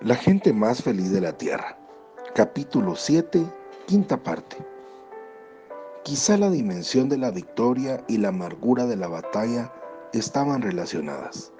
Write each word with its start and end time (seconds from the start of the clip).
La 0.00 0.14
gente 0.14 0.52
más 0.52 0.80
feliz 0.80 1.10
de 1.10 1.20
la 1.20 1.32
tierra. 1.32 1.76
Capítulo 2.32 2.94
7, 2.94 3.44
quinta 3.88 4.16
parte. 4.16 4.56
Quizá 6.04 6.36
la 6.36 6.50
dimensión 6.50 7.08
de 7.08 7.18
la 7.18 7.32
victoria 7.32 8.04
y 8.06 8.18
la 8.18 8.28
amargura 8.28 8.86
de 8.86 8.94
la 8.94 9.08
batalla 9.08 9.72
estaban 10.12 10.62
relacionadas. 10.62 11.52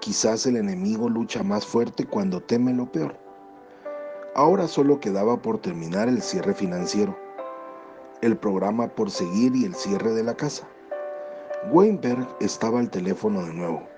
Quizás 0.00 0.46
el 0.46 0.56
enemigo 0.56 1.08
lucha 1.08 1.44
más 1.44 1.64
fuerte 1.64 2.04
cuando 2.04 2.40
teme 2.42 2.74
lo 2.74 2.90
peor. 2.90 3.16
Ahora 4.34 4.66
solo 4.66 4.98
quedaba 4.98 5.40
por 5.40 5.60
terminar 5.60 6.08
el 6.08 6.22
cierre 6.22 6.54
financiero, 6.54 7.16
el 8.20 8.36
programa 8.36 8.88
por 8.88 9.12
seguir 9.12 9.54
y 9.54 9.64
el 9.64 9.76
cierre 9.76 10.10
de 10.10 10.24
la 10.24 10.34
casa. 10.34 10.66
Weinberg 11.70 12.26
estaba 12.40 12.80
al 12.80 12.90
teléfono 12.90 13.44
de 13.44 13.54
nuevo. 13.54 13.93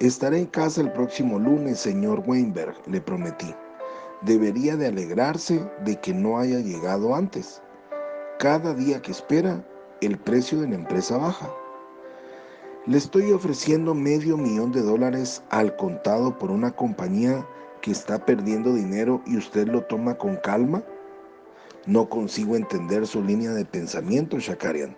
Estaré 0.00 0.38
en 0.38 0.46
casa 0.46 0.80
el 0.80 0.92
próximo 0.92 1.40
lunes, 1.40 1.80
señor 1.80 2.22
Weinberg, 2.24 2.76
le 2.86 3.00
prometí. 3.00 3.52
Debería 4.22 4.76
de 4.76 4.86
alegrarse 4.86 5.68
de 5.84 5.96
que 5.96 6.14
no 6.14 6.38
haya 6.38 6.60
llegado 6.60 7.16
antes. 7.16 7.60
Cada 8.38 8.74
día 8.74 9.02
que 9.02 9.10
espera, 9.10 9.66
el 10.00 10.16
precio 10.16 10.60
de 10.60 10.68
la 10.68 10.76
empresa 10.76 11.18
baja. 11.18 11.52
Le 12.86 12.96
estoy 12.96 13.32
ofreciendo 13.32 13.92
medio 13.92 14.36
millón 14.36 14.70
de 14.70 14.82
dólares 14.82 15.42
al 15.50 15.74
contado 15.74 16.38
por 16.38 16.52
una 16.52 16.70
compañía 16.70 17.44
que 17.82 17.90
está 17.90 18.24
perdiendo 18.24 18.74
dinero 18.74 19.20
y 19.26 19.36
usted 19.36 19.66
lo 19.66 19.82
toma 19.82 20.14
con 20.14 20.36
calma. 20.36 20.80
No 21.86 22.08
consigo 22.08 22.54
entender 22.54 23.04
su 23.04 23.20
línea 23.24 23.50
de 23.50 23.64
pensamiento, 23.64 24.38
Shakarian. 24.38 24.96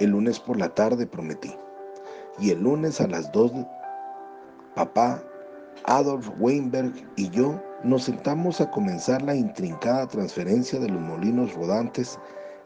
El 0.00 0.10
lunes 0.10 0.40
por 0.40 0.58
la 0.58 0.74
tarde 0.74 1.06
prometí 1.06 1.54
y 2.38 2.50
el 2.50 2.62
lunes 2.62 3.00
a 3.00 3.06
las 3.06 3.30
2, 3.32 3.52
papá, 4.74 5.22
Adolf 5.84 6.30
Weinberg 6.38 6.92
y 7.16 7.28
yo 7.30 7.60
nos 7.82 8.04
sentamos 8.04 8.60
a 8.60 8.70
comenzar 8.70 9.22
la 9.22 9.34
intrincada 9.34 10.06
transferencia 10.06 10.78
de 10.78 10.88
los 10.88 11.00
molinos 11.00 11.52
rodantes, 11.54 12.18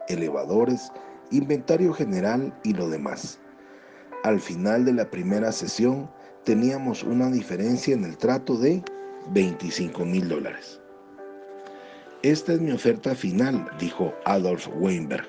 elevadores, 0.07 0.91
inventario 1.31 1.93
general 1.93 2.53
y 2.63 2.73
lo 2.73 2.89
demás. 2.89 3.39
Al 4.23 4.39
final 4.39 4.85
de 4.85 4.93
la 4.93 5.09
primera 5.09 5.51
sesión 5.51 6.09
teníamos 6.43 7.03
una 7.03 7.29
diferencia 7.29 7.93
en 7.93 8.05
el 8.05 8.17
trato 8.17 8.57
de 8.57 8.83
25 9.31 10.05
mil 10.05 10.27
dólares. 10.29 10.79
Esta 12.21 12.53
es 12.53 12.59
mi 12.59 12.71
oferta 12.71 13.15
final, 13.15 13.69
dijo 13.79 14.13
Adolf 14.25 14.67
Weinberg. 14.75 15.25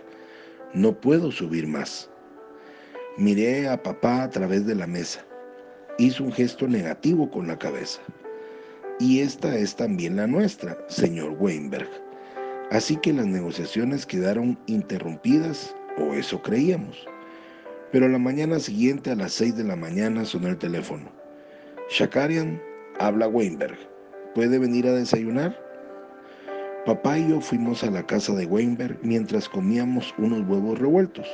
No 0.75 0.93
puedo 0.93 1.31
subir 1.31 1.67
más. 1.67 2.11
Miré 3.17 3.69
a 3.69 3.83
papá 3.83 4.23
a 4.23 4.31
través 4.31 4.67
de 4.67 4.75
la 4.75 4.87
mesa. 4.87 5.25
Hizo 5.99 6.25
un 6.25 6.33
gesto 6.33 6.69
negativo 6.69 7.31
con 7.31 7.49
la 7.49 7.59
cabeza. 7.59 8.01
Y 9.01 9.21
esta 9.21 9.57
es 9.57 9.75
también 9.75 10.17
la 10.17 10.27
nuestra, 10.27 10.79
señor 10.89 11.37
Weinberg. 11.39 11.89
Así 12.71 12.97
que 12.97 13.13
las 13.13 13.27
negociaciones 13.27 14.07
quedaron 14.07 14.59
interrumpidas, 14.67 15.75
o 15.99 16.15
eso 16.15 16.41
creíamos. 16.41 17.05
Pero 17.91 18.09
la 18.09 18.19
mañana 18.19 18.61
siguiente 18.61 19.11
a 19.11 19.17
las 19.17 19.33
6 19.33 19.57
de 19.57 19.65
la 19.65 19.77
mañana 19.77 20.25
sonó 20.25 20.49
el 20.49 20.59
teléfono. 20.59 21.11
Shakarian, 21.91 22.63
habla 23.01 23.27
Weinberg. 23.27 23.77
¿Puede 24.35 24.59
venir 24.59 24.87
a 24.87 24.93
desayunar? 24.93 25.59
Papá 26.87 27.19
y 27.19 27.29
yo 27.29 27.41
fuimos 27.41 27.83
a 27.83 27.91
la 27.91 28.07
casa 28.07 28.33
de 28.35 28.47
Weinberg 28.47 28.99
mientras 29.03 29.49
comíamos 29.49 30.15
unos 30.17 30.49
huevos 30.49 30.79
revueltos 30.79 31.27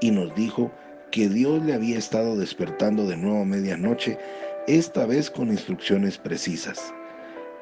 y 0.00 0.10
nos 0.10 0.34
dijo 0.34 0.72
que 1.14 1.28
Dios 1.28 1.62
le 1.62 1.74
había 1.74 1.96
estado 1.96 2.36
despertando 2.36 3.06
de 3.06 3.16
nuevo 3.16 3.42
a 3.42 3.44
medianoche, 3.44 4.18
esta 4.66 5.06
vez 5.06 5.30
con 5.30 5.48
instrucciones 5.48 6.18
precisas. 6.18 6.92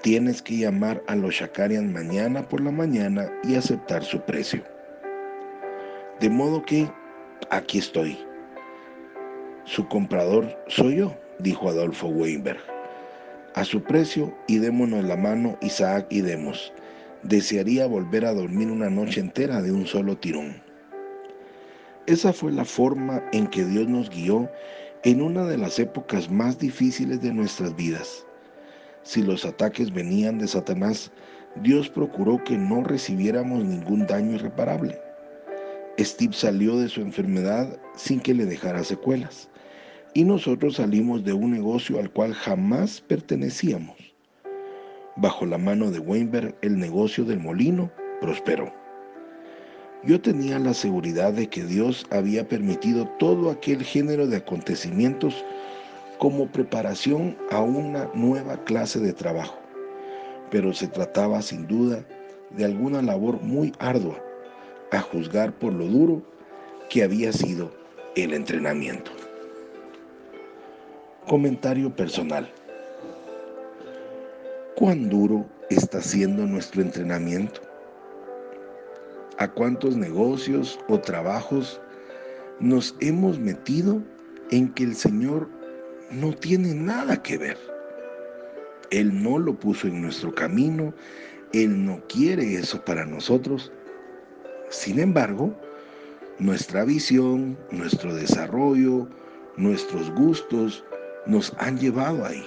Tienes 0.01 0.41
que 0.41 0.57
llamar 0.57 1.03
a 1.07 1.17
los 1.17 1.35
Shakarian 1.35 1.93
mañana 1.93 2.49
por 2.49 2.63
la 2.63 2.71
mañana 2.71 3.31
y 3.45 3.55
aceptar 3.55 4.05
su 4.05 4.23
precio. 4.23 4.65
De 6.19 6.31
modo 6.31 6.65
que 6.65 6.91
aquí 7.51 7.77
estoy. 7.77 8.19
Su 9.65 9.87
comprador 9.87 10.57
soy 10.69 10.97
yo, 10.97 11.15
dijo 11.39 11.69
Adolfo 11.69 12.07
Weinberg. 12.07 12.63
A 13.55 13.65
su 13.65 13.83
precio 13.83 14.35
y 14.49 14.61
démonos 14.61 15.05
la 15.05 15.19
mano 15.19 15.59
Isaac 15.61 16.07
y 16.09 16.23
Demos. 16.23 16.73
Desearía 17.23 17.87
volver 17.87 18.25
a 18.25 18.33
dormir 18.33 18.71
una 18.71 18.89
noche 18.89 19.21
entera 19.21 19.61
de 19.61 19.73
un 19.73 19.87
solo 19.87 20.17
tirón. 20.17 20.72
Esa 22.07 22.33
fue 22.33 22.51
la 22.51 22.65
forma 22.65 23.23
en 23.33 23.47
que 23.47 23.65
Dios 23.65 23.87
nos 23.87 24.11
guió 24.11 24.51
en 25.05 25.23
una 25.23 25.45
de 25.47 25.57
las 25.57 25.79
épocas 25.79 26.29
más 26.29 26.59
difíciles 26.59 27.21
de 27.23 27.33
nuestras 27.33 27.77
vidas. 27.77 28.27
Si 29.05 29.23
los 29.23 29.45
ataques 29.45 29.93
venían 29.93 30.39
de 30.39 30.49
Satanás, 30.49 31.13
Dios 31.63 31.89
procuró 31.89 32.43
que 32.43 32.59
no 32.59 32.83
recibiéramos 32.83 33.65
ningún 33.65 34.05
daño 34.07 34.35
irreparable. 34.35 35.01
Steve 35.97 36.33
salió 36.33 36.77
de 36.77 36.89
su 36.89 37.03
enfermedad 37.03 37.79
sin 37.95 38.19
que 38.19 38.35
le 38.35 38.47
dejara 38.47 38.83
secuelas, 38.83 39.49
y 40.13 40.25
nosotros 40.25 40.77
salimos 40.77 41.23
de 41.25 41.35
un 41.35 41.53
negocio 41.53 42.01
al 42.01 42.11
cual 42.11 42.35
jamás 42.35 43.01
pertenecíamos. 43.01 43.97
Bajo 45.17 45.47
la 45.47 45.59
mano 45.59 45.93
de 45.93 46.01
Weinberg, 46.01 46.57
el 46.63 46.79
negocio 46.79 47.25
del 47.25 47.39
molino 47.39 47.93
prosperó. 48.21 48.82
Yo 50.05 50.21
tenía 50.21 50.59
la 50.59 50.75
seguridad 50.75 51.33
de 51.33 51.49
que 51.49 51.65
Dios 51.65 52.05
había 52.11 52.49
permitido 52.49 53.07
todo 53.21 53.51
aquel 53.51 53.85
género 53.85 54.27
de 54.27 54.39
acontecimientos 54.39 55.45
como 56.19 56.49
preparación 56.49 57.37
a 57.53 57.61
una 57.61 58.11
nueva 58.13 58.57
clase 58.65 58.99
de 58.99 59.13
trabajo, 59.13 59.57
pero 60.51 60.73
se 60.73 60.89
trataba 60.89 61.41
sin 61.41 61.69
duda 61.69 62.05
de 62.51 62.65
alguna 62.65 63.01
labor 63.01 63.41
muy 63.43 63.73
ardua, 63.79 64.21
a 64.91 65.01
juzgar 65.01 65.53
por 65.53 65.73
lo 65.73 65.87
duro 65.87 66.23
que 66.91 67.05
había 67.05 67.33
sido 67.33 67.73
el 68.17 68.35
entrenamiento. 68.35 69.13
Comentario 71.29 71.95
personal. 71.95 72.51
¿Cuán 74.75 75.09
duro 75.09 75.47
está 75.71 76.03
siendo 76.03 76.45
nuestro 76.45 76.83
entrenamiento? 76.83 77.72
A 79.39 79.49
cuántos 79.49 79.97
negocios 79.97 80.79
o 80.89 80.99
trabajos 81.01 81.81
nos 82.61 82.95
hemos 83.01 83.39
metido 83.39 84.03
en 84.51 84.73
que 84.75 84.85
el 84.85 84.95
Señor 84.95 85.49
no 86.11 86.33
tiene 86.33 86.75
nada 86.75 87.23
que 87.23 87.39
ver. 87.39 87.59
Él 88.91 89.23
no 89.23 89.39
lo 89.39 89.59
puso 89.59 89.87
en 89.87 90.03
nuestro 90.03 90.35
camino, 90.35 90.93
Él 91.53 91.85
no 91.85 92.03
quiere 92.09 92.55
eso 92.55 92.85
para 92.85 93.07
nosotros. 93.07 93.73
Sin 94.69 94.99
embargo, 94.99 95.55
nuestra 96.39 96.85
visión, 96.85 97.59
nuestro 97.71 98.15
desarrollo, 98.15 99.09
nuestros 99.57 100.11
gustos 100.15 100.85
nos 101.27 101.55
han 101.59 101.79
llevado 101.79 102.25
ahí. 102.25 102.45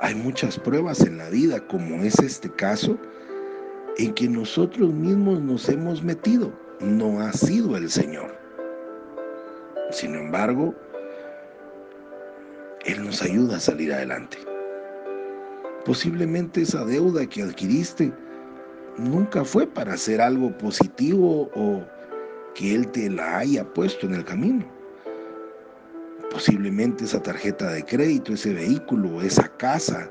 Hay 0.00 0.14
muchas 0.16 0.58
pruebas 0.58 1.00
en 1.02 1.18
la 1.18 1.28
vida, 1.30 1.64
como 1.68 2.02
es 2.02 2.18
este 2.18 2.50
caso, 2.50 2.98
en 3.98 4.14
que 4.14 4.28
nosotros 4.28 4.92
mismos 4.92 5.40
nos 5.40 5.68
hemos 5.68 6.02
metido, 6.02 6.52
no 6.80 7.20
ha 7.20 7.32
sido 7.32 7.76
el 7.76 7.90
Señor. 7.90 8.34
Sin 9.90 10.14
embargo, 10.14 10.74
Él 12.84 13.04
nos 13.04 13.22
ayuda 13.22 13.56
a 13.56 13.60
salir 13.60 13.92
adelante. 13.92 14.38
Posiblemente 15.84 16.62
esa 16.62 16.84
deuda 16.84 17.26
que 17.26 17.42
adquiriste 17.42 18.12
nunca 18.96 19.44
fue 19.44 19.66
para 19.66 19.94
hacer 19.94 20.20
algo 20.20 20.56
positivo 20.56 21.50
o 21.54 21.84
que 22.54 22.74
Él 22.74 22.88
te 22.88 23.10
la 23.10 23.38
haya 23.38 23.64
puesto 23.64 24.06
en 24.06 24.14
el 24.14 24.24
camino. 24.24 24.64
Posiblemente 26.30 27.04
esa 27.04 27.22
tarjeta 27.22 27.70
de 27.72 27.84
crédito, 27.84 28.32
ese 28.32 28.54
vehículo, 28.54 29.20
esa 29.20 29.48
casa, 29.58 30.10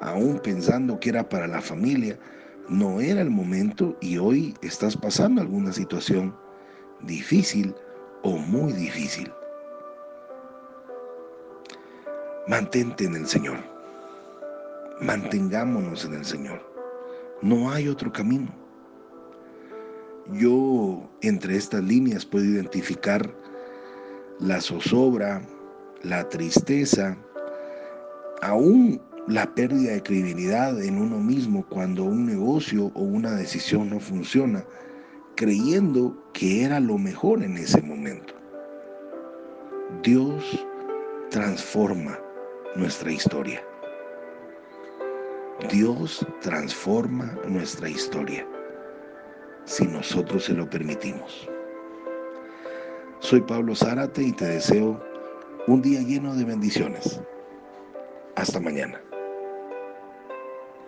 aún 0.00 0.38
pensando 0.38 0.98
que 0.98 1.10
era 1.10 1.28
para 1.28 1.46
la 1.46 1.60
familia, 1.60 2.18
no 2.68 3.00
era 3.00 3.20
el 3.20 3.30
momento 3.30 3.96
y 4.00 4.18
hoy 4.18 4.54
estás 4.62 4.96
pasando 4.96 5.40
alguna 5.40 5.72
situación 5.72 6.34
difícil 7.00 7.74
o 8.22 8.36
muy 8.36 8.72
difícil. 8.72 9.32
Mantente 12.46 13.04
en 13.04 13.14
el 13.14 13.26
Señor. 13.26 13.58
Mantengámonos 15.00 16.04
en 16.04 16.14
el 16.14 16.24
Señor. 16.24 16.60
No 17.42 17.70
hay 17.70 17.88
otro 17.88 18.12
camino. 18.12 18.52
Yo 20.32 21.08
entre 21.22 21.56
estas 21.56 21.82
líneas 21.84 22.26
puedo 22.26 22.44
identificar 22.44 23.32
la 24.40 24.60
zozobra, 24.60 25.42
la 26.02 26.28
tristeza, 26.28 27.16
aún 28.42 29.00
la 29.28 29.54
pérdida 29.54 29.92
de 29.92 30.02
credibilidad 30.02 30.82
en 30.82 30.98
uno 30.98 31.18
mismo 31.18 31.64
cuando 31.68 32.04
un 32.04 32.24
negocio 32.24 32.90
o 32.94 33.02
una 33.02 33.32
decisión 33.32 33.90
no 33.90 34.00
funciona, 34.00 34.64
creyendo 35.36 36.16
que 36.32 36.64
era 36.64 36.80
lo 36.80 36.96
mejor 36.96 37.42
en 37.42 37.58
ese 37.58 37.82
momento. 37.82 38.32
Dios 40.02 40.66
transforma 41.30 42.18
nuestra 42.74 43.12
historia. 43.12 43.62
Dios 45.70 46.26
transforma 46.40 47.36
nuestra 47.46 47.88
historia 47.88 48.46
si 49.64 49.86
nosotros 49.86 50.44
se 50.44 50.54
lo 50.54 50.70
permitimos. 50.70 51.46
Soy 53.18 53.42
Pablo 53.42 53.74
Zárate 53.74 54.22
y 54.22 54.32
te 54.32 54.46
deseo 54.46 54.98
un 55.66 55.82
día 55.82 56.00
lleno 56.00 56.34
de 56.34 56.44
bendiciones. 56.44 57.20
Hasta 58.36 58.60
mañana. 58.60 59.02